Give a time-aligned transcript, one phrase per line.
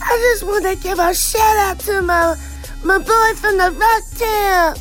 [0.00, 2.36] I just want to give a shout out to my
[2.84, 4.74] my boy from the rock town,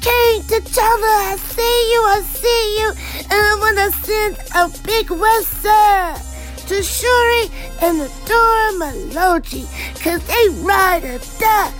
[0.00, 1.32] King T'Challa.
[1.32, 2.88] I see you, I see you,
[3.22, 7.50] and I want to send a big what's to Shuri
[7.82, 9.66] and the Dora Milaje,
[10.02, 11.72] cause they ride a die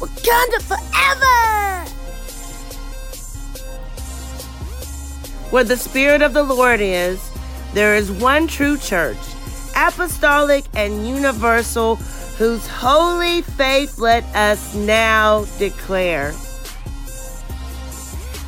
[0.00, 1.90] Wakanda forever.
[5.50, 7.29] Where the spirit of the Lord is,
[7.74, 9.18] there is one true church,
[9.76, 11.96] apostolic and universal,
[12.36, 16.34] whose holy faith let us now declare.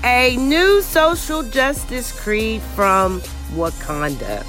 [0.05, 3.20] A new social justice creed from
[3.55, 4.42] Wakanda.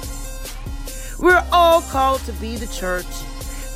[1.20, 3.06] We're all called to be the church,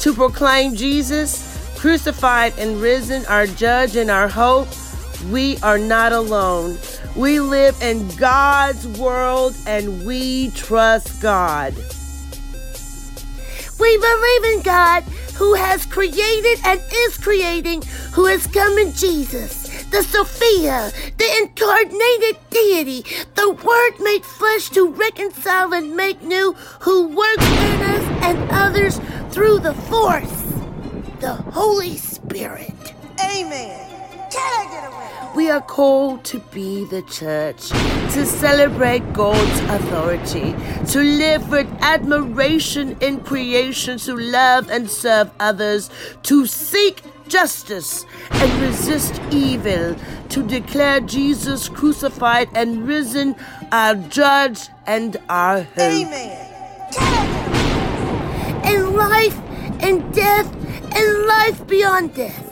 [0.01, 4.69] to proclaim Jesus, crucified and risen, our judge and our hope.
[5.27, 6.79] We are not alone.
[7.17, 11.75] We live in God's world and we trust God.
[13.81, 15.05] We believe in God
[15.39, 22.37] who has created and is creating, who has come in Jesus, the Sophia, the incarnated
[22.51, 23.05] deity,
[23.37, 29.01] the Word made flesh to reconcile and make new, who works in us and others
[29.31, 30.43] through the force,
[31.21, 32.73] the Holy Spirit.
[33.21, 33.88] Amen.
[34.31, 34.99] Can get a?
[35.35, 40.55] We are called to be the church, to celebrate God's authority,
[40.93, 45.91] to live with admiration in creation, to love and serve others,
[46.25, 49.95] to seek justice and resist evil,
[50.31, 53.37] to declare Jesus crucified and risen,
[53.71, 55.79] our judge and our hope.
[55.79, 56.91] Amen.
[56.93, 58.75] Can I get a witness?
[58.75, 59.39] In life
[59.83, 60.53] and death
[60.97, 62.48] and life beyond death.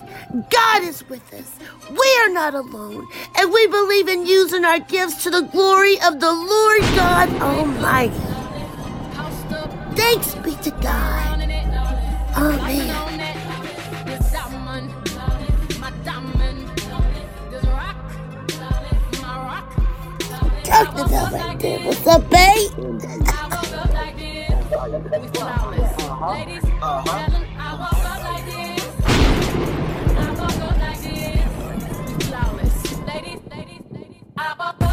[0.51, 1.59] God is with us.
[1.91, 3.07] We are not alone.
[3.39, 8.15] And we believe in using our gifts to the glory of the Lord God Almighty.
[9.97, 11.41] Thanks be to God.
[12.37, 12.93] Amen.
[20.65, 21.81] Talk to them right there.
[21.87, 22.71] What's up, babe?
[26.03, 26.35] Uh-huh.
[26.83, 27.46] Uh-huh.
[34.47, 34.86] Take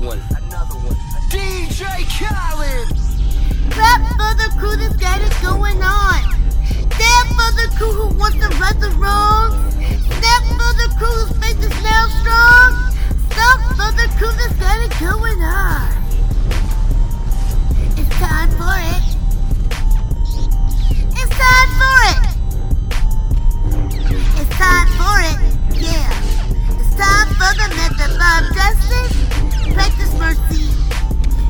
[0.00, 0.20] one.
[0.30, 0.96] Another one.
[1.30, 2.88] DJ Khaled.
[3.70, 6.22] Clap for the crew that's got it going on.
[6.94, 9.74] Stand for the crew who wants to right the wrongs.
[9.74, 12.74] Step for the crew whose faith is now strong.
[13.30, 15.88] Stop for the crew that's got it going on.
[17.96, 19.02] It's time for it.
[21.14, 22.22] It's time for it.
[24.40, 25.38] It's time for it.
[25.80, 26.10] Yeah.
[26.78, 29.27] It's time for the method of justice.
[30.28, 30.68] Mercy.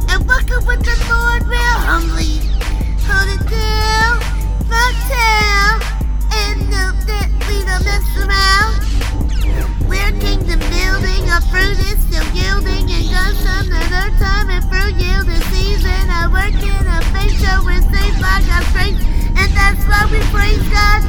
[0.07, 2.39] And welcome with the Lord real humbly.
[3.11, 4.23] Hold it down,
[4.71, 5.83] fuck town,
[6.31, 8.79] and know that we don't mess around.
[9.91, 14.95] We're kingdom building, our fruit is still yielding, and God's some another time and fruit
[14.95, 16.07] yielding season.
[16.07, 19.03] I work in a faith show, we're saved by God's grace,
[19.35, 21.03] and that's why we praise God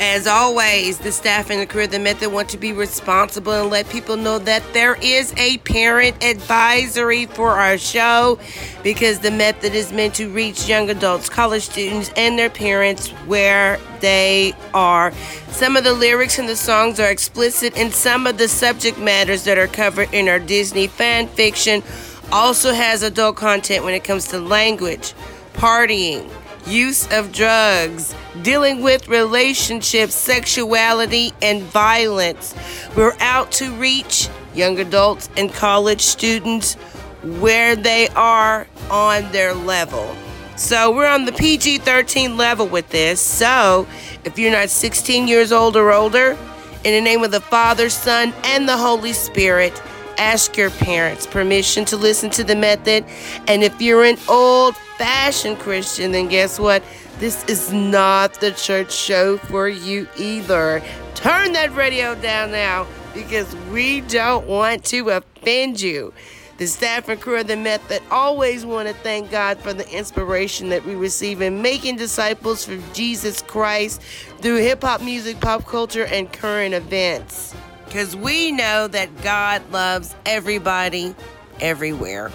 [0.00, 3.68] As always, the staff and the crew of the Method want to be responsible and
[3.68, 8.38] let people know that there is a parent advisory for our show
[8.84, 13.80] because the Method is meant to reach young adults, college students, and their parents where
[13.98, 15.12] they are.
[15.48, 19.42] Some of the lyrics in the songs are explicit, and some of the subject matters
[19.44, 21.82] that are covered in our Disney fan fiction
[22.30, 25.12] also has adult content when it comes to language,
[25.54, 26.30] partying,
[26.68, 32.54] use of drugs, dealing with relationships, sexuality, and violence.
[32.96, 36.74] We're out to reach young adults and college students
[37.22, 40.14] where they are on their level.
[40.56, 43.20] So we're on the PG 13 level with this.
[43.20, 43.86] So
[44.24, 46.36] if you're not 16 years old or older,
[46.84, 49.80] in the name of the Father, Son, and the Holy Spirit,
[50.18, 53.04] ask your parents permission to listen to the method.
[53.46, 56.82] And if you're an old fashioned Christian, then guess what?
[57.18, 60.82] This is not the church show for you either.
[61.14, 66.12] Turn that radio down now because we don't want to offend you.
[66.58, 70.70] The staff and crew of the Method always want to thank God for the inspiration
[70.70, 74.02] that we receive in making disciples for Jesus Christ
[74.40, 77.54] through hip hop music, pop culture, and current events.
[77.88, 81.14] Because we know that God loves everybody,
[81.58, 82.30] everywhere.